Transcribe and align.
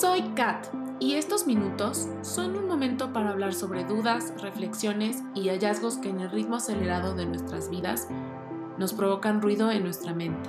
Soy 0.00 0.22
Kat 0.34 0.66
y 0.98 1.16
estos 1.16 1.46
minutos 1.46 2.08
son 2.22 2.56
un 2.56 2.66
momento 2.66 3.12
para 3.12 3.28
hablar 3.28 3.52
sobre 3.52 3.84
dudas, 3.84 4.32
reflexiones 4.40 5.18
y 5.34 5.50
hallazgos 5.50 5.98
que 5.98 6.08
en 6.08 6.20
el 6.20 6.30
ritmo 6.30 6.56
acelerado 6.56 7.14
de 7.14 7.26
nuestras 7.26 7.68
vidas 7.68 8.08
nos 8.78 8.94
provocan 8.94 9.42
ruido 9.42 9.70
en 9.70 9.82
nuestra 9.82 10.14
mente. 10.14 10.48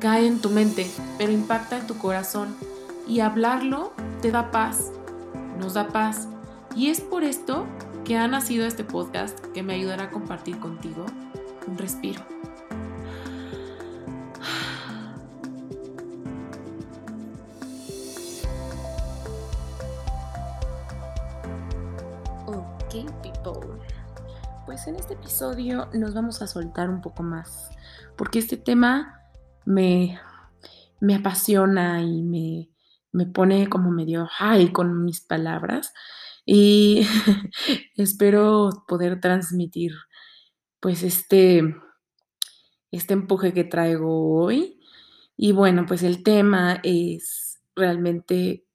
Cae 0.00 0.26
en 0.26 0.42
tu 0.42 0.50
mente, 0.50 0.86
pero 1.16 1.32
impacta 1.32 1.78
en 1.78 1.86
tu 1.86 1.96
corazón 1.96 2.54
y 3.08 3.20
hablarlo 3.20 3.94
te 4.20 4.30
da 4.30 4.50
paz, 4.50 4.92
nos 5.58 5.72
da 5.72 5.88
paz. 5.88 6.28
Y 6.76 6.88
es 6.88 7.00
por 7.00 7.24
esto 7.24 7.64
que 8.04 8.18
ha 8.18 8.28
nacido 8.28 8.66
este 8.66 8.84
podcast 8.84 9.40
que 9.54 9.62
me 9.62 9.72
ayudará 9.72 10.04
a 10.04 10.10
compartir 10.10 10.58
contigo 10.58 11.06
un 11.66 11.78
respiro. 11.78 12.31
Episodio 25.22 25.88
nos 25.94 26.14
vamos 26.14 26.42
a 26.42 26.48
soltar 26.48 26.90
un 26.90 27.00
poco 27.00 27.22
más, 27.22 27.70
porque 28.16 28.40
este 28.40 28.56
tema 28.56 29.20
me, 29.64 30.18
me 31.00 31.14
apasiona 31.14 32.02
y 32.02 32.22
me, 32.22 32.70
me 33.12 33.26
pone 33.26 33.68
como 33.68 33.92
medio 33.92 34.26
high 34.26 34.72
con 34.72 35.04
mis 35.04 35.20
palabras 35.20 35.94
y 36.44 37.06
espero 37.96 38.84
poder 38.88 39.20
transmitir 39.20 39.92
pues 40.80 41.04
este, 41.04 41.72
este 42.90 43.14
empuje 43.14 43.54
que 43.54 43.62
traigo 43.62 44.42
hoy. 44.42 44.80
Y 45.36 45.52
bueno, 45.52 45.86
pues 45.86 46.02
el 46.02 46.24
tema 46.24 46.80
es 46.82 47.60
realmente 47.76 48.66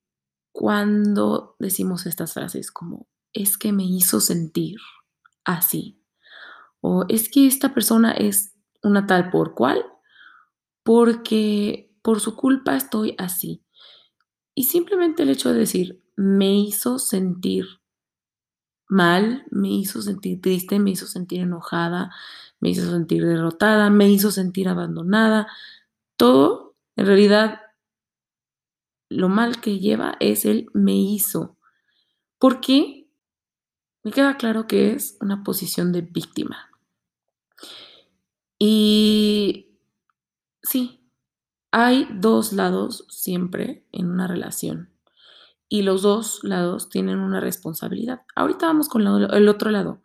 cuando 0.54 1.58
decimos 1.60 2.06
estas 2.06 2.34
frases 2.34 2.72
como 2.72 3.06
es 3.34 3.58
que 3.58 3.74
me 3.74 3.84
hizo 3.84 4.22
sentir 4.22 4.78
así 5.44 5.97
o 6.82 7.06
es 7.10 7.30
que 7.30 7.48
esta 7.48 7.74
persona 7.74 8.12
es 8.12 8.54
una 8.84 9.06
tal 9.06 9.30
por 9.30 9.56
cual 9.56 9.86
porque 10.84 11.92
por 12.02 12.22
su 12.22 12.36
culpa 12.36 12.76
estoy 12.78 13.16
así. 13.18 13.62
Y 14.56 14.64
simplemente 14.64 15.24
el 15.24 15.30
hecho 15.30 15.52
de 15.52 15.60
decir, 15.60 16.02
me 16.16 16.58
hizo 16.58 16.98
sentir 16.98 17.66
mal, 18.88 19.46
me 19.52 19.70
hizo 19.70 20.02
sentir 20.02 20.42
triste, 20.42 20.80
me 20.80 20.92
hizo 20.92 21.08
sentir 21.08 21.42
enojada, 21.42 22.12
me 22.60 22.70
hizo 22.70 22.90
sentir 22.90 23.26
derrotada, 23.26 23.90
me 23.90 24.10
hizo 24.10 24.32
sentir 24.32 24.70
abandonada. 24.70 25.48
Todo, 26.16 26.76
en 26.96 27.06
realidad, 27.06 27.60
lo 29.10 29.30
mal 29.30 29.62
que 29.62 29.80
lleva 29.80 30.16
es 30.20 30.46
el 30.46 30.70
me 30.74 30.96
hizo. 30.96 31.58
¿Por 32.40 32.62
qué? 32.62 32.97
Me 34.08 34.14
queda 34.14 34.38
claro 34.38 34.68
que 34.68 34.94
es 34.94 35.18
una 35.20 35.44
posición 35.44 35.92
de 35.92 36.00
víctima. 36.00 36.70
Y 38.58 39.78
sí, 40.64 41.12
hay 41.72 42.08
dos 42.14 42.54
lados 42.54 43.06
siempre 43.10 43.86
en 43.92 44.10
una 44.10 44.26
relación 44.26 44.94
y 45.68 45.82
los 45.82 46.04
dos 46.04 46.40
lados 46.44 46.88
tienen 46.88 47.20
una 47.20 47.42
responsabilidad. 47.42 48.22
Ahorita 48.34 48.68
vamos 48.68 48.88
con 48.88 49.02
el 49.06 49.50
otro 49.50 49.72
lado, 49.72 50.02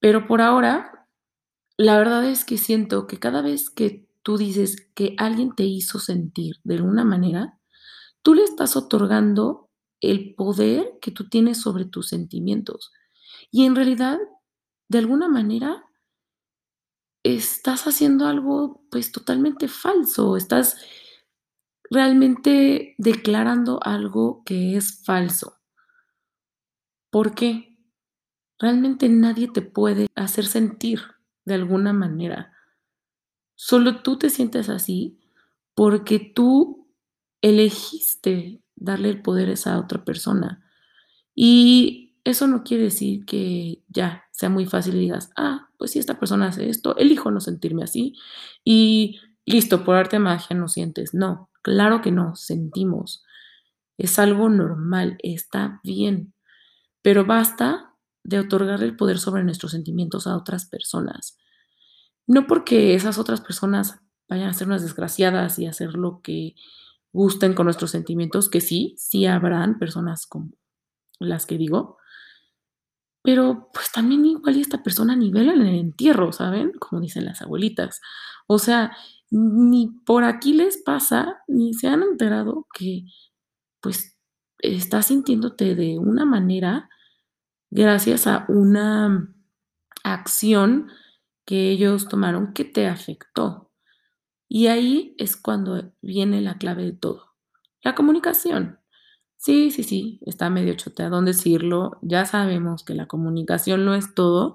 pero 0.00 0.26
por 0.26 0.40
ahora, 0.40 1.06
la 1.76 1.98
verdad 1.98 2.24
es 2.24 2.44
que 2.44 2.58
siento 2.58 3.06
que 3.06 3.20
cada 3.20 3.40
vez 3.40 3.70
que 3.70 4.04
tú 4.24 4.36
dices 4.36 4.88
que 4.96 5.14
alguien 5.16 5.54
te 5.54 5.62
hizo 5.62 6.00
sentir 6.00 6.56
de 6.64 6.74
alguna 6.74 7.04
manera, 7.04 7.56
tú 8.22 8.34
le 8.34 8.42
estás 8.42 8.74
otorgando 8.74 9.70
el 10.00 10.34
poder 10.34 10.98
que 11.00 11.12
tú 11.12 11.28
tienes 11.28 11.60
sobre 11.60 11.84
tus 11.84 12.08
sentimientos. 12.08 12.90
Y 13.50 13.64
en 13.66 13.74
realidad, 13.74 14.18
de 14.88 14.98
alguna 14.98 15.28
manera, 15.28 15.84
estás 17.22 17.86
haciendo 17.86 18.26
algo 18.26 18.84
pues 18.90 19.12
totalmente 19.12 19.68
falso, 19.68 20.36
estás 20.36 20.76
realmente 21.90 22.94
declarando 22.98 23.78
algo 23.82 24.42
que 24.44 24.76
es 24.76 25.02
falso. 25.04 25.60
¿Por 27.10 27.34
qué? 27.34 27.76
Realmente 28.58 29.08
nadie 29.08 29.48
te 29.48 29.60
puede 29.60 30.08
hacer 30.14 30.46
sentir 30.46 31.02
de 31.44 31.54
alguna 31.54 31.92
manera. 31.92 32.52
Solo 33.54 34.02
tú 34.02 34.18
te 34.18 34.30
sientes 34.30 34.68
así 34.68 35.20
porque 35.74 36.18
tú 36.18 36.88
elegiste 37.42 38.62
darle 38.74 39.10
el 39.10 39.20
poder 39.20 39.50
a 39.50 39.52
esa 39.52 39.78
otra 39.78 40.04
persona. 40.04 40.64
Y 41.34 42.01
eso 42.24 42.46
no 42.46 42.62
quiere 42.62 42.84
decir 42.84 43.24
que 43.24 43.82
ya 43.88 44.24
sea 44.30 44.48
muy 44.48 44.66
fácil 44.66 44.94
y 44.96 45.00
digas, 45.00 45.30
ah, 45.36 45.68
pues 45.78 45.92
si 45.92 45.98
esta 45.98 46.18
persona 46.18 46.48
hace 46.48 46.68
esto, 46.68 46.96
elijo 46.96 47.30
no 47.30 47.40
sentirme 47.40 47.82
así 47.82 48.14
y 48.64 49.20
listo, 49.44 49.84
por 49.84 49.96
arte 49.96 50.16
de 50.16 50.20
magia 50.20 50.56
no 50.56 50.68
sientes. 50.68 51.14
No, 51.14 51.50
claro 51.62 52.00
que 52.00 52.12
no, 52.12 52.36
sentimos. 52.36 53.24
Es 53.98 54.18
algo 54.18 54.48
normal, 54.48 55.18
está 55.22 55.80
bien, 55.82 56.32
pero 57.02 57.24
basta 57.24 57.94
de 58.24 58.38
otorgarle 58.38 58.86
el 58.86 58.96
poder 58.96 59.18
sobre 59.18 59.42
nuestros 59.42 59.72
sentimientos 59.72 60.26
a 60.26 60.36
otras 60.36 60.66
personas. 60.66 61.38
No 62.26 62.46
porque 62.46 62.94
esas 62.94 63.18
otras 63.18 63.40
personas 63.40 64.00
vayan 64.28 64.48
a 64.48 64.54
ser 64.54 64.68
unas 64.68 64.82
desgraciadas 64.82 65.58
y 65.58 65.66
hacer 65.66 65.94
lo 65.94 66.22
que 66.22 66.54
gusten 67.12 67.54
con 67.54 67.66
nuestros 67.66 67.90
sentimientos, 67.90 68.48
que 68.48 68.60
sí, 68.60 68.94
sí 68.96 69.26
habrán 69.26 69.78
personas 69.78 70.26
como 70.26 70.52
las 71.18 71.46
que 71.46 71.58
digo, 71.58 71.98
pero 73.22 73.70
pues 73.72 73.92
también 73.92 74.24
igual 74.26 74.56
y 74.56 74.60
esta 74.60 74.82
persona 74.82 75.16
nivela 75.16 75.52
en 75.54 75.62
el 75.62 75.76
entierro, 75.76 76.32
¿saben? 76.32 76.72
Como 76.78 77.00
dicen 77.00 77.24
las 77.24 77.42
abuelitas. 77.42 78.00
O 78.46 78.58
sea, 78.58 78.96
ni 79.30 79.88
por 80.04 80.24
aquí 80.24 80.52
les 80.52 80.78
pasa, 80.82 81.42
ni 81.48 81.72
se 81.74 81.88
han 81.88 82.02
enterado 82.02 82.66
que 82.74 83.04
pues 83.80 84.18
estás 84.58 85.06
sintiéndote 85.06 85.74
de 85.74 85.98
una 85.98 86.24
manera 86.24 86.88
gracias 87.70 88.26
a 88.26 88.44
una 88.48 89.34
acción 90.04 90.88
que 91.46 91.70
ellos 91.70 92.08
tomaron 92.08 92.52
que 92.52 92.64
te 92.64 92.86
afectó. 92.86 93.72
Y 94.48 94.66
ahí 94.66 95.14
es 95.18 95.36
cuando 95.36 95.94
viene 96.02 96.42
la 96.42 96.58
clave 96.58 96.84
de 96.84 96.92
todo, 96.92 97.32
la 97.82 97.94
comunicación. 97.94 98.81
Sí, 99.44 99.72
sí, 99.72 99.82
sí, 99.82 100.20
está 100.24 100.50
medio 100.50 100.74
choteado 100.74 101.18
en 101.18 101.24
decirlo. 101.24 101.98
Ya 102.00 102.24
sabemos 102.26 102.84
que 102.84 102.94
la 102.94 103.08
comunicación 103.08 103.84
no 103.84 103.96
es 103.96 104.14
todo, 104.14 104.54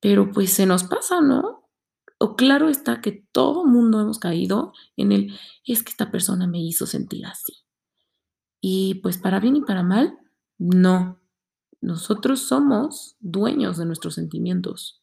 pero 0.00 0.30
pues 0.32 0.52
se 0.52 0.66
nos 0.66 0.84
pasa, 0.84 1.22
¿no? 1.22 1.68
O 2.18 2.36
claro 2.36 2.68
está 2.68 3.00
que 3.00 3.26
todo 3.32 3.66
mundo 3.66 4.00
hemos 4.02 4.18
caído 4.18 4.74
en 4.96 5.12
el, 5.12 5.38
es 5.66 5.82
que 5.82 5.90
esta 5.90 6.10
persona 6.10 6.46
me 6.46 6.60
hizo 6.62 6.86
sentir 6.86 7.26
así. 7.26 7.54
Y 8.62 8.96
pues 8.96 9.18
para 9.18 9.40
bien 9.40 9.56
y 9.56 9.62
para 9.62 9.82
mal, 9.82 10.18
no. 10.58 11.20
Nosotros 11.80 12.40
somos 12.40 13.16
dueños 13.20 13.78
de 13.78 13.86
nuestros 13.86 14.14
sentimientos. 14.14 15.01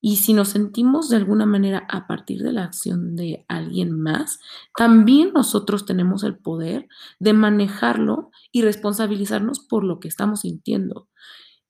Y 0.00 0.16
si 0.16 0.32
nos 0.32 0.48
sentimos 0.48 1.08
de 1.10 1.16
alguna 1.16 1.44
manera 1.44 1.86
a 1.90 2.06
partir 2.06 2.42
de 2.42 2.52
la 2.52 2.64
acción 2.64 3.16
de 3.16 3.44
alguien 3.48 4.00
más, 4.00 4.38
también 4.76 5.32
nosotros 5.34 5.84
tenemos 5.84 6.24
el 6.24 6.38
poder 6.38 6.88
de 7.18 7.34
manejarlo 7.34 8.30
y 8.50 8.62
responsabilizarnos 8.62 9.60
por 9.60 9.84
lo 9.84 10.00
que 10.00 10.08
estamos 10.08 10.40
sintiendo. 10.40 11.08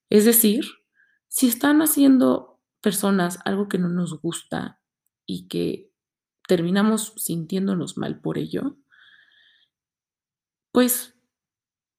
Es 0.09 0.25
decir, 0.25 0.65
si 1.27 1.47
están 1.47 1.81
haciendo 1.81 2.59
personas 2.81 3.39
algo 3.45 3.67
que 3.67 3.77
no 3.77 3.89
nos 3.89 4.21
gusta 4.21 4.79
y 5.25 5.47
que 5.47 5.91
terminamos 6.47 7.13
sintiéndonos 7.17 7.97
mal 7.97 8.19
por 8.21 8.37
ello, 8.37 8.77
pues 10.71 11.15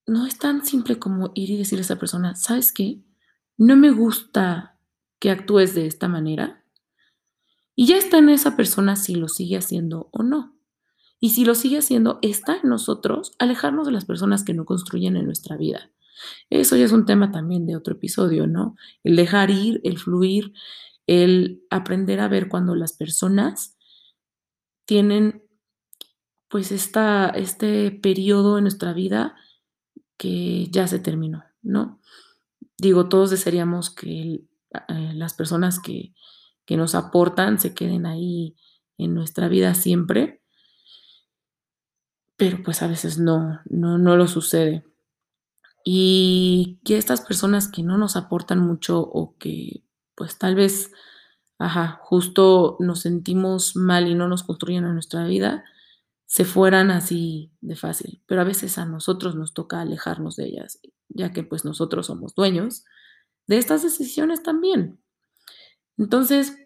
no 0.07 0.27
es 0.27 0.39
tan 0.39 0.65
simple 0.65 0.99
como 0.99 1.31
ir 1.35 1.51
y 1.51 1.59
decirle 1.59 1.83
a 1.83 1.85
esa 1.85 1.99
persona, 1.99 2.35
¿sabes 2.35 2.73
qué? 2.73 3.03
No 3.57 3.77
me 3.77 3.91
gusta 3.91 4.72
que 5.23 5.31
actúes 5.31 5.73
de 5.77 5.87
esta 5.87 6.09
manera. 6.09 6.65
Y 7.77 7.87
ya 7.87 7.97
está 7.97 8.19
en 8.19 8.29
esa 8.29 8.57
persona 8.57 8.97
si 8.97 9.15
lo 9.15 9.29
sigue 9.29 9.57
haciendo 9.57 10.09
o 10.11 10.25
no. 10.25 10.59
Y 11.21 11.31
si 11.31 11.45
lo 11.45 11.55
sigue 11.55 11.79
haciendo, 11.79 12.19
está 12.23 12.57
en 12.57 12.69
nosotros 12.69 13.37
alejarnos 13.39 13.87
de 13.87 13.93
las 13.93 14.05
personas 14.05 14.43
que 14.43 14.53
no 14.53 14.65
construyen 14.65 15.17
en 15.17 15.27
nuestra 15.27 15.57
vida. 15.57 15.93
Eso 16.51 16.77
ya 16.77 16.85
es 16.85 16.91
un 16.91 17.07
tema 17.07 17.31
también 17.31 17.67
de 17.67 17.77
otro 17.77 17.95
episodio, 17.95 18.49
¿no? 18.49 18.75
El 19.05 19.15
dejar 19.15 19.51
ir, 19.51 19.81
el 19.85 19.97
fluir, 19.97 20.55
el 21.07 21.63
aprender 21.71 22.19
a 22.19 22.27
ver 22.27 22.49
cuando 22.49 22.75
las 22.75 22.93
personas 22.93 23.77
tienen 24.87 25.45
pues 26.49 26.73
esta, 26.73 27.29
este 27.29 27.93
periodo 27.93 28.59
en 28.59 28.65
nuestra 28.65 28.93
vida 28.93 29.37
que 30.17 30.67
ya 30.73 30.89
se 30.89 30.99
terminó, 30.99 31.45
¿no? 31.63 32.01
Digo, 32.77 33.09
todos 33.09 33.31
desearíamos 33.31 33.89
que 33.89 34.49
eh, 34.89 35.13
las 35.15 35.35
personas 35.35 35.81
que, 35.81 36.15
que 36.65 36.77
nos 36.77 36.95
aportan 36.95 37.59
se 37.59 37.75
queden 37.75 38.07
ahí 38.07 38.57
en 38.99 39.15
nuestra 39.15 39.49
vida 39.49 39.75
siempre. 39.75 40.41
pero 42.37 42.63
pues 42.65 42.83
a 42.83 42.89
veces 42.89 43.19
no, 43.19 43.61
no, 43.67 43.99
no 43.99 44.17
lo 44.17 44.27
sucede. 44.27 44.85
Y 45.85 46.81
que 46.85 46.97
estas 46.99 47.21
personas 47.21 47.69
que 47.69 47.83
no 47.83 47.99
nos 47.99 48.17
aportan 48.17 48.59
mucho 48.61 49.01
o 49.01 49.37
que 49.39 49.85
pues 50.15 50.39
tal 50.39 50.55
vez, 50.55 50.93
ajá, 51.59 52.01
justo 52.03 52.77
nos 52.81 53.01
sentimos 53.01 53.77
mal 53.77 54.09
y 54.09 54.15
no 54.15 54.29
nos 54.29 54.43
construyen 54.45 54.85
en 54.85 54.95
nuestra 54.95 55.25
vida, 55.27 55.65
se 56.27 56.45
fueran 56.45 56.91
así 56.91 57.53
de 57.61 57.77
fácil. 57.77 58.23
Pero 58.27 58.41
a 58.41 58.45
veces 58.45 58.79
a 58.79 58.87
nosotros 58.87 59.35
nos 59.37 59.55
toca 59.55 59.81
alejarnos 59.81 60.37
de 60.37 60.47
ellas, 60.47 60.81
ya 61.09 61.33
que 61.33 61.43
pues 61.45 61.65
nosotros 61.65 62.07
somos 62.07 62.35
dueños 62.35 62.85
de 63.47 63.59
estas 63.59 63.83
decisiones 63.83 64.43
también. 64.43 65.01
Entonces, 65.99 66.57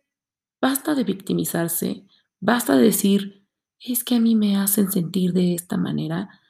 basta 0.60 0.94
de 0.94 1.04
victimizarse, 1.04 2.06
basta 2.40 2.76
de 2.76 2.84
decir, 2.84 3.46
es 3.80 4.04
que 4.04 4.16
a 4.16 4.20
mí 4.20 4.34
me 4.34 4.56
hacen 4.56 4.90
sentir 4.90 5.32
de 5.32 5.54
esta 5.54 5.76
manera, 5.76 6.40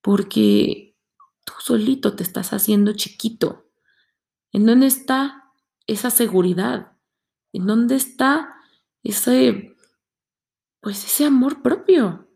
porque 0.00 0.96
tú 1.44 1.52
solito 1.58 2.14
te 2.14 2.22
estás 2.22 2.52
haciendo 2.52 2.92
chiquito. 2.92 3.70
¿En 4.52 4.66
dónde 4.66 4.86
está 4.86 5.52
esa 5.86 6.10
seguridad? 6.10 6.96
¿En 7.52 7.66
dónde 7.66 7.96
está 7.96 8.54
ese, 9.02 9.76
pues 10.80 11.04
ese 11.04 11.24
amor 11.24 11.62
propio? 11.62 12.28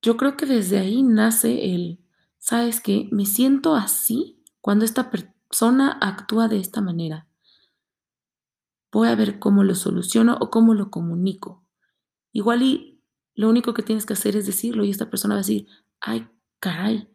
Yo 0.00 0.16
creo 0.16 0.36
que 0.36 0.46
desde 0.46 0.78
ahí 0.78 1.02
nace 1.02 1.74
el, 1.74 2.04
¿sabes 2.38 2.80
qué? 2.80 3.08
Me 3.10 3.26
siento 3.26 3.74
así 3.74 4.42
cuando 4.60 4.84
esta 4.84 5.10
persona 5.48 5.98
actúa 6.00 6.48
de 6.48 6.58
esta 6.58 6.80
manera. 6.80 7.26
Voy 8.92 9.08
a 9.08 9.14
ver 9.14 9.38
cómo 9.38 9.64
lo 9.64 9.74
soluciono 9.74 10.36
o 10.40 10.50
cómo 10.50 10.74
lo 10.74 10.90
comunico. 10.90 11.64
Igual 12.32 12.62
y 12.62 13.02
lo 13.34 13.48
único 13.48 13.74
que 13.74 13.82
tienes 13.82 14.06
que 14.06 14.14
hacer 14.14 14.36
es 14.36 14.46
decirlo 14.46 14.84
y 14.84 14.90
esta 14.90 15.10
persona 15.10 15.34
va 15.34 15.40
a 15.40 15.42
decir, 15.42 15.66
ay, 16.00 16.28
caray, 16.60 17.08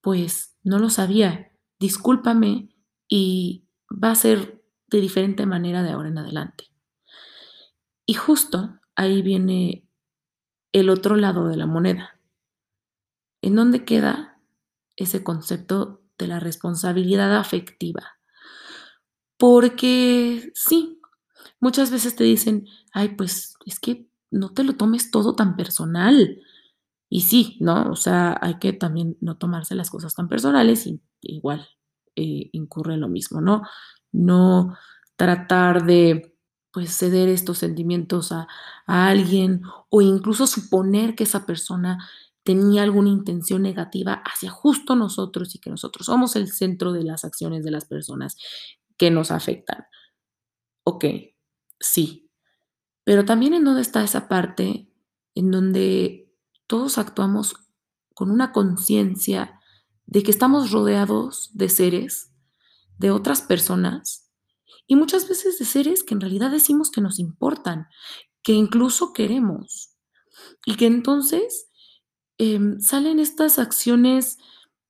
pues 0.00 0.56
no 0.62 0.78
lo 0.78 0.90
sabía, 0.90 1.52
discúlpame 1.78 2.74
y 3.08 3.66
va 3.90 4.10
a 4.10 4.16
ser 4.16 4.62
de 4.88 5.00
diferente 5.00 5.46
manera 5.46 5.82
de 5.82 5.90
ahora 5.90 6.08
en 6.08 6.18
adelante. 6.18 6.64
Y 8.06 8.14
justo 8.14 8.78
ahí 8.96 9.22
viene 9.22 9.88
el 10.72 10.90
otro 10.90 11.16
lado 11.16 11.48
de 11.48 11.56
la 11.56 11.66
moneda. 11.66 12.20
¿En 13.40 13.56
dónde 13.56 13.84
queda 13.84 14.40
ese 14.96 15.24
concepto 15.24 16.03
de 16.18 16.26
la 16.26 16.40
responsabilidad 16.40 17.36
afectiva? 17.36 18.18
Porque 19.36 20.52
sí, 20.54 21.00
muchas 21.60 21.90
veces 21.90 22.16
te 22.16 22.24
dicen, 22.24 22.66
ay, 22.92 23.10
pues 23.10 23.56
es 23.66 23.80
que 23.80 24.06
no 24.30 24.50
te 24.52 24.64
lo 24.64 24.76
tomes 24.76 25.10
todo 25.10 25.34
tan 25.34 25.56
personal. 25.56 26.40
Y 27.08 27.22
sí, 27.22 27.56
¿no? 27.60 27.90
O 27.90 27.96
sea, 27.96 28.38
hay 28.40 28.58
que 28.58 28.72
también 28.72 29.16
no 29.20 29.36
tomarse 29.36 29.74
las 29.74 29.90
cosas 29.90 30.14
tan 30.14 30.28
personales 30.28 30.86
y 30.86 31.00
igual 31.22 31.68
eh, 32.16 32.50
incurre 32.52 32.96
lo 32.96 33.08
mismo, 33.08 33.40
¿no? 33.40 33.62
No 34.12 34.76
tratar 35.16 35.84
de 35.84 36.34
pues 36.72 36.96
ceder 36.96 37.28
estos 37.28 37.58
sentimientos 37.58 38.32
a, 38.32 38.48
a, 38.86 39.06
alguien 39.06 39.62
o 39.90 40.02
incluso 40.02 40.48
suponer 40.48 41.14
que 41.14 41.22
esa 41.22 41.46
persona 41.46 42.04
tenía 42.44 42.82
alguna 42.82 43.08
intención 43.08 43.62
negativa 43.62 44.22
hacia 44.24 44.50
justo 44.50 44.94
nosotros 44.94 45.54
y 45.54 45.58
que 45.58 45.70
nosotros 45.70 46.06
somos 46.06 46.36
el 46.36 46.52
centro 46.52 46.92
de 46.92 47.02
las 47.02 47.24
acciones 47.24 47.64
de 47.64 47.70
las 47.70 47.86
personas 47.86 48.36
que 48.96 49.10
nos 49.10 49.30
afectan. 49.30 49.86
Ok, 50.84 51.06
sí, 51.80 52.30
pero 53.02 53.24
también 53.24 53.54
en 53.54 53.64
dónde 53.64 53.80
está 53.80 54.04
esa 54.04 54.28
parte 54.28 54.90
en 55.34 55.50
donde 55.50 56.30
todos 56.66 56.98
actuamos 56.98 57.56
con 58.14 58.30
una 58.30 58.52
conciencia 58.52 59.60
de 60.06 60.22
que 60.22 60.30
estamos 60.30 60.70
rodeados 60.70 61.50
de 61.54 61.68
seres, 61.68 62.30
de 62.98 63.10
otras 63.10 63.42
personas, 63.42 64.30
y 64.86 64.96
muchas 64.96 65.28
veces 65.28 65.58
de 65.58 65.64
seres 65.64 66.04
que 66.04 66.14
en 66.14 66.20
realidad 66.20 66.50
decimos 66.50 66.90
que 66.90 67.00
nos 67.00 67.18
importan, 67.18 67.88
que 68.42 68.52
incluso 68.52 69.14
queremos, 69.14 69.96
y 70.66 70.76
que 70.76 70.86
entonces 70.86 71.68
eh, 72.38 72.58
salen 72.80 73.18
estas 73.18 73.58
acciones, 73.58 74.38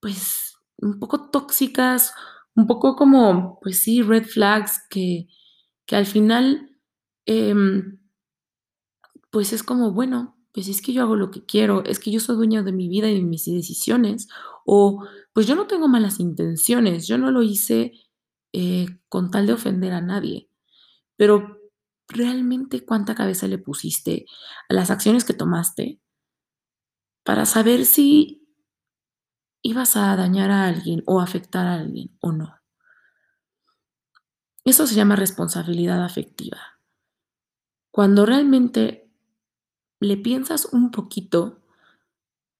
pues, 0.00 0.56
un 0.78 0.98
poco 1.00 1.30
tóxicas, 1.30 2.14
un 2.56 2.66
poco 2.66 2.96
como, 2.96 3.58
pues 3.62 3.80
sí, 3.80 4.02
red 4.02 4.24
flags, 4.26 4.80
que, 4.90 5.28
que 5.86 5.96
al 5.96 6.06
final 6.06 6.70
eh, 7.26 7.54
pues 9.30 9.52
es 9.52 9.62
como, 9.64 9.90
bueno, 9.92 10.36
pues 10.52 10.68
es 10.68 10.80
que 10.80 10.92
yo 10.92 11.02
hago 11.02 11.16
lo 11.16 11.30
que 11.32 11.44
quiero, 11.44 11.84
es 11.84 11.98
que 11.98 12.12
yo 12.12 12.20
soy 12.20 12.36
dueño 12.36 12.62
de 12.62 12.70
mi 12.72 12.88
vida 12.88 13.10
y 13.10 13.16
de 13.16 13.22
mis 13.22 13.44
decisiones, 13.46 14.28
o 14.64 15.04
pues 15.32 15.46
yo 15.48 15.56
no 15.56 15.66
tengo 15.66 15.88
malas 15.88 16.20
intenciones, 16.20 17.08
yo 17.08 17.18
no 17.18 17.32
lo 17.32 17.42
hice 17.42 17.92
eh, 18.52 18.86
con 19.08 19.32
tal 19.32 19.48
de 19.48 19.54
ofender 19.54 19.92
a 19.92 20.00
nadie, 20.00 20.48
pero 21.16 21.58
realmente 22.08 22.84
cuánta 22.84 23.16
cabeza 23.16 23.48
le 23.48 23.58
pusiste 23.58 24.26
a 24.68 24.74
las 24.74 24.90
acciones 24.90 25.24
que 25.24 25.34
tomaste 25.34 26.00
para 27.24 27.46
saber 27.46 27.86
si 27.86 28.46
ibas 29.62 29.96
a 29.96 30.14
dañar 30.14 30.50
a 30.50 30.66
alguien 30.66 31.02
o 31.06 31.20
afectar 31.20 31.66
a 31.66 31.74
alguien 31.74 32.16
o 32.20 32.32
no. 32.32 32.60
Eso 34.64 34.86
se 34.86 34.94
llama 34.94 35.16
responsabilidad 35.16 36.04
afectiva. 36.04 36.78
Cuando 37.90 38.26
realmente 38.26 39.10
le 40.00 40.16
piensas 40.16 40.66
un 40.66 40.90
poquito 40.90 41.62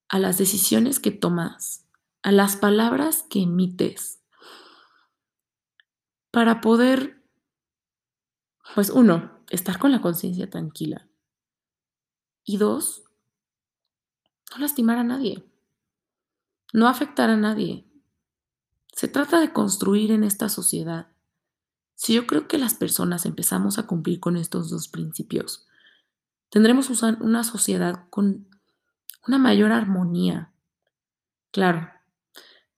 a 0.08 0.18
las 0.18 0.38
decisiones 0.38 0.98
que 0.98 1.10
tomas, 1.10 1.86
a 2.22 2.32
las 2.32 2.56
palabras 2.56 3.24
que 3.28 3.42
emites, 3.42 4.22
para 6.30 6.60
poder, 6.60 7.22
pues 8.74 8.90
uno, 8.90 9.38
estar 9.50 9.78
con 9.78 9.92
la 9.92 10.00
conciencia 10.00 10.48
tranquila. 10.48 11.08
Y 12.44 12.56
dos, 12.56 13.03
no 14.50 14.58
lastimar 14.58 14.98
a 14.98 15.04
nadie, 15.04 15.44
no 16.72 16.88
afectar 16.88 17.30
a 17.30 17.36
nadie. 17.36 17.86
Se 18.92 19.08
trata 19.08 19.40
de 19.40 19.52
construir 19.52 20.12
en 20.12 20.24
esta 20.24 20.48
sociedad. 20.48 21.08
Si 21.94 22.14
yo 22.14 22.26
creo 22.26 22.48
que 22.48 22.58
las 22.58 22.74
personas 22.74 23.26
empezamos 23.26 23.78
a 23.78 23.86
cumplir 23.86 24.20
con 24.20 24.36
estos 24.36 24.70
dos 24.70 24.88
principios, 24.88 25.66
tendremos 26.50 26.90
una 27.20 27.44
sociedad 27.44 28.08
con 28.10 28.48
una 29.26 29.38
mayor 29.38 29.72
armonía. 29.72 30.52
Claro, 31.50 31.88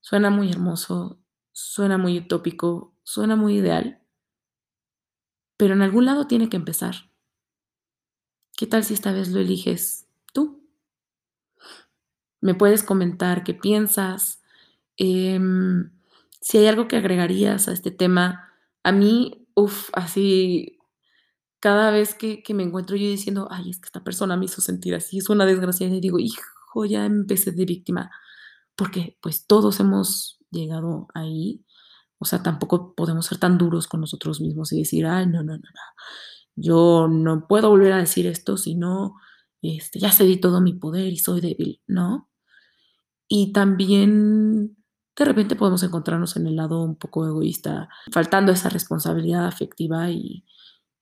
suena 0.01 0.31
muy 0.31 0.51
hermoso, 0.51 1.19
suena 1.53 1.99
muy 1.99 2.19
utópico, 2.19 2.95
suena 3.03 3.37
muy 3.37 3.57
ideal, 3.57 4.01
pero 5.57 5.75
en 5.75 5.83
algún 5.83 6.05
lado 6.05 6.27
tiene 6.27 6.49
que 6.49 6.57
empezar. 6.57 7.11
¿Qué 8.57 8.67
tal 8.67 8.85
si 8.85 8.95
esta 8.95 9.13
vez 9.13 9.29
lo 9.29 9.41
eliges? 9.41 10.06
Me 12.47 12.55
puedes 12.55 12.85
comentar 12.85 13.43
qué 13.43 13.55
piensas, 13.55 14.41
em, 14.97 15.91
si 16.41 16.59
hay 16.59 16.67
algo 16.69 16.87
que 16.87 16.97
agregarías 16.97 17.67
a 17.67 17.73
este 17.73 17.91
tema. 17.91 18.53
A 18.85 18.93
mí, 18.93 19.49
uff, 19.55 19.91
así 19.95 20.79
cada 21.61 21.91
vez 21.91 22.15
que, 22.15 22.45
me 22.55 22.63
encuentro 22.63 22.97
yo 22.97 23.09
diciendo, 23.09 23.49
ay, 23.51 23.71
es 23.71 23.81
que 23.81 23.87
esta 23.87 24.05
persona 24.05 24.37
me 24.37 24.45
hizo 24.45 24.61
sentir 24.61 24.95
así, 24.95 25.19
es 25.19 25.29
una 25.29 25.47
desgracia, 25.47 25.89
y 25.89 26.01
digo, 26.01 26.21
hijo, 26.21 26.85
ya 26.85 27.05
empecé 27.07 27.51
de 27.51 27.65
víctima, 27.65 28.11
porque 28.77 29.19
pues 29.21 29.47
todos 29.49 29.81
hemos 29.81 30.39
llegado 30.53 31.09
ahí, 31.15 31.65
o 32.19 32.25
sea, 32.25 32.43
tampoco 32.45 32.95
podemos 32.95 33.27
ser 33.27 33.39
tan 33.39 33.59
duros 33.59 33.89
con 33.89 34.01
nosotros 34.01 34.41
mismos 34.41 34.73
y 34.73 34.79
decir, 34.79 35.07
ay, 35.07 35.27
no, 35.27 35.43
no, 35.43 35.55
no, 35.55 35.59
no, 35.59 35.83
yo 36.55 37.09
no 37.09 37.49
puedo 37.49 37.71
volver 37.71 37.93
a 37.95 37.99
decir 37.99 38.29
esto, 38.29 38.57
sino, 38.57 39.17
este, 39.61 39.99
ya 39.99 40.13
cedí 40.13 40.37
todo 40.37 40.61
mi 40.61 40.75
poder 40.75 41.13
y 41.13 41.19
soy 41.19 41.41
débil, 41.41 41.83
¿no? 41.89 42.29
Y 43.29 43.53
también 43.53 44.77
de 45.17 45.25
repente 45.25 45.57
podemos 45.57 45.83
encontrarnos 45.83 46.37
en 46.37 46.47
el 46.47 46.57
lado 46.57 46.83
un 46.83 46.97
poco 46.97 47.27
egoísta, 47.27 47.89
faltando 48.13 48.53
esa 48.53 48.69
responsabilidad 48.69 49.47
afectiva 49.47 50.11
y, 50.11 50.45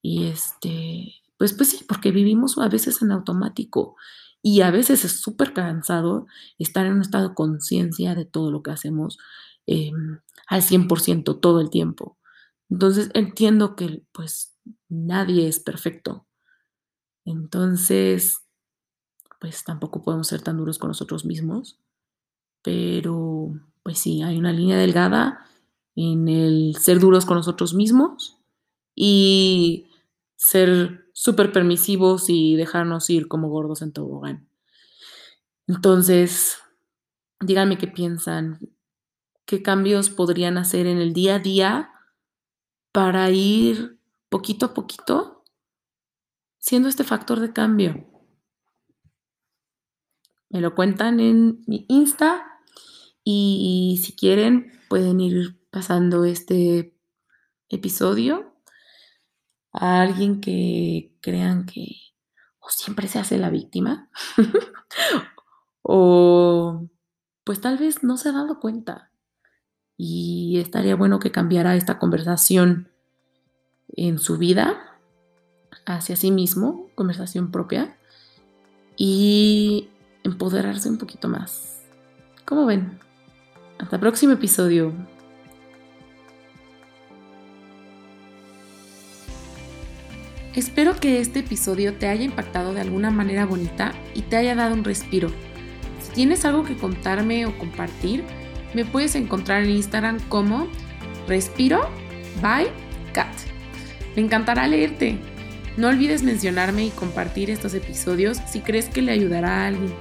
y 0.00 0.26
este, 0.26 1.14
pues, 1.37 1.52
pues 1.52 1.71
sí, 1.71 1.85
porque 1.88 2.12
vivimos 2.12 2.57
a 2.59 2.69
veces 2.69 3.02
en 3.02 3.11
automático 3.11 3.97
y 4.43 4.61
a 4.61 4.71
veces 4.71 5.04
es 5.04 5.21
súper 5.21 5.54
cansado 5.54 6.26
estar 6.59 6.87
en 6.87 6.93
un 6.95 7.00
estado 7.00 7.31
de 7.31 7.35
conciencia 7.35 8.14
de 8.14 8.26
todo 8.26 8.50
lo 8.50 8.62
que 8.62 8.71
hacemos 8.71 9.19
em, 9.66 10.21
al 10.47 10.62
100% 10.62 11.40
todo 11.40 11.61
el 11.61 11.71
tiempo. 11.71 12.19
Entonces 12.69 13.11
entiendo 13.14 13.75
que 13.75 14.04
pues 14.12 14.54
nadie 14.88 15.49
es 15.49 15.61
perfecto. 15.61 16.26
Entonces, 17.25 18.45
pues 19.40 19.64
tampoco 19.64 20.02
podemos 20.02 20.28
ser 20.28 20.43
tan 20.43 20.59
duros 20.59 20.78
con 20.78 20.88
nosotros 20.88 21.25
mismos. 21.25 21.81
Pero, 22.64 23.52
pues 23.83 23.99
sí, 23.99 24.23
hay 24.23 24.38
una 24.38 24.52
línea 24.52 24.78
delgada 24.78 25.47
en 25.94 26.28
el 26.28 26.76
ser 26.80 26.99
duros 26.99 27.26
con 27.26 27.37
nosotros 27.37 27.75
mismos 27.75 28.38
y 28.94 29.87
ser 30.35 31.04
súper 31.12 31.52
permisivos 31.52 32.30
y 32.30 32.56
dejarnos 32.56 33.11
ir 33.11 33.28
como 33.28 33.50
gordos 33.50 33.83
en 33.83 33.92
tobogán. 33.92 34.49
Entonces, 35.66 36.59
díganme 37.40 37.76
qué 37.76 37.87
piensan, 37.87 38.59
qué 39.44 39.62
cambios 39.62 40.09
podrían 40.09 40.56
hacer 40.56 40.87
en 40.87 40.99
el 40.99 41.12
día 41.12 41.37
a 41.37 41.38
día 41.40 41.90
para 42.92 43.30
ir 43.30 43.99
poquito 44.30 44.66
a 44.66 44.75
poquito 44.75 45.44
siendo 46.59 46.88
este 46.88 47.04
factor 47.04 47.40
de 47.40 47.52
cambio. 47.52 48.06
Me 50.49 50.62
lo 50.62 50.75
cuentan 50.75 51.21
en 51.21 51.62
mi 51.66 51.85
Insta 51.88 52.53
y 53.25 54.00
si 54.04 54.14
quieren 54.14 54.73
pueden 54.88 55.21
ir 55.21 55.59
pasando 55.71 56.25
este 56.25 56.95
episodio 57.69 58.54
a 59.73 60.02
alguien 60.02 60.40
que 60.40 61.16
crean 61.21 61.66
que 61.66 61.97
o 62.61 62.69
siempre 62.69 63.09
se 63.09 63.19
hace 63.19 63.38
la 63.38 63.50
víctima 63.50 64.09
o 65.83 66.88
pues 67.45 67.61
tal 67.61 67.78
vez 67.78 68.02
no 68.02 68.16
se 68.16 68.28
ha 68.28 68.33
dado 68.33 68.61
cuenta 68.61 69.11
y 69.97 70.59
estaría 70.59 70.97
bueno 70.97 71.19
que 71.19 71.31
cambiara 71.31 71.76
esta 71.76 71.99
conversación 71.99 72.88
en 73.88 74.19
su 74.19 74.38
vida 74.38 74.95
hacia 75.87 76.16
sí 76.16 76.31
mismo, 76.31 76.88
conversación 76.95 77.50
propia, 77.50 77.97
y 78.97 79.88
empoderarse 80.23 80.88
un 80.88 80.99
poquito 80.99 81.28
más. 81.28 81.83
¿Cómo 82.45 82.66
ven? 82.66 82.99
Hasta 83.84 83.96
el 83.96 84.00
próximo 84.00 84.32
episodio. 84.32 84.94
Espero 90.54 90.98
que 90.98 91.20
este 91.20 91.40
episodio 91.40 91.92
te 91.92 92.08
haya 92.08 92.24
impactado 92.24 92.72
de 92.72 92.80
alguna 92.80 93.10
manera 93.10 93.44
bonita 93.44 93.92
y 94.14 94.22
te 94.22 94.38
haya 94.38 94.54
dado 94.54 94.72
un 94.72 94.84
respiro. 94.84 95.28
Si 96.00 96.12
tienes 96.14 96.46
algo 96.46 96.64
que 96.64 96.78
contarme 96.78 97.44
o 97.44 97.58
compartir, 97.58 98.24
me 98.72 98.86
puedes 98.86 99.16
encontrar 99.16 99.64
en 99.64 99.72
Instagram 99.72 100.18
como 100.30 100.66
Respiro 101.28 101.86
by 102.40 102.68
Cat. 103.12 103.34
Me 104.16 104.22
encantará 104.22 104.66
leerte. 104.66 105.18
No 105.76 105.88
olvides 105.88 106.22
mencionarme 106.22 106.86
y 106.86 106.90
compartir 106.90 107.50
estos 107.50 107.74
episodios 107.74 108.38
si 108.50 108.60
crees 108.60 108.88
que 108.88 109.02
le 109.02 109.12
ayudará 109.12 109.64
a 109.64 109.66
alguien. 109.66 109.92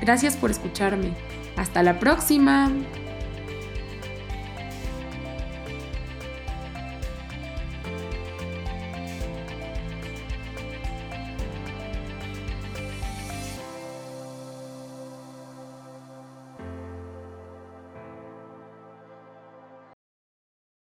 Gracias 0.00 0.36
por 0.36 0.50
escucharme. 0.50 1.14
Hasta 1.56 1.84
la 1.84 2.00
próxima. 2.00 2.72